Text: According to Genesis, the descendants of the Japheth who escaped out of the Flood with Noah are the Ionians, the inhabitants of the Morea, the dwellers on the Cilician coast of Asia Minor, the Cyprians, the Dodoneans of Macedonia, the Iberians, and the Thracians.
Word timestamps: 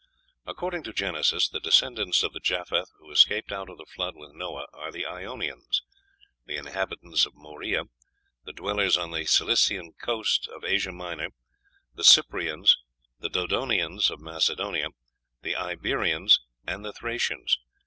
According 0.47 0.81
to 0.85 0.93
Genesis, 0.93 1.47
the 1.47 1.59
descendants 1.59 2.23
of 2.23 2.33
the 2.33 2.39
Japheth 2.39 2.89
who 2.97 3.11
escaped 3.11 3.51
out 3.51 3.69
of 3.69 3.77
the 3.77 3.85
Flood 3.85 4.15
with 4.15 4.33
Noah 4.33 4.65
are 4.73 4.91
the 4.91 5.05
Ionians, 5.05 5.83
the 6.47 6.57
inhabitants 6.57 7.27
of 7.27 7.33
the 7.35 7.39
Morea, 7.39 7.83
the 8.43 8.51
dwellers 8.51 8.97
on 8.97 9.11
the 9.11 9.25
Cilician 9.25 9.93
coast 10.01 10.47
of 10.47 10.63
Asia 10.63 10.91
Minor, 10.91 11.27
the 11.93 12.03
Cyprians, 12.03 12.77
the 13.19 13.29
Dodoneans 13.29 14.09
of 14.09 14.19
Macedonia, 14.19 14.87
the 15.43 15.55
Iberians, 15.55 16.39
and 16.65 16.83
the 16.83 16.93
Thracians. 16.93 17.59